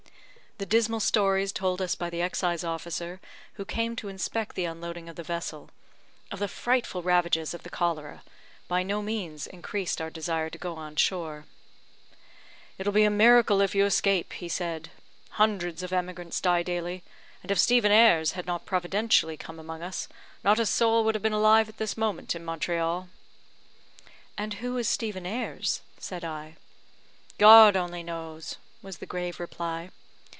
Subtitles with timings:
[0.57, 3.19] The dismal stories told us by the excise officer
[3.53, 5.71] who came to inspect the unloading of the vessel,
[6.31, 8.21] of the frightful ravages of the cholera,
[8.67, 11.45] by no means increased our desire to go on shore.
[12.77, 14.91] "It will be a miracle if you escape," he said.
[15.31, 17.01] "Hundreds of emigrants die daily;
[17.41, 20.07] and if Stephen Ayres had not providentally come among us,
[20.43, 23.09] not a soul would have been alive at this moment in Montreal."
[24.37, 26.55] "And who is Stephen Ayres?" said I.
[27.39, 29.89] "God only knows," was the grave reply.